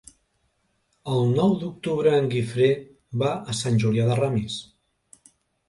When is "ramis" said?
4.25-4.59